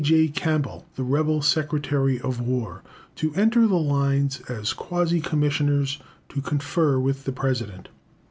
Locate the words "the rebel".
0.95-1.43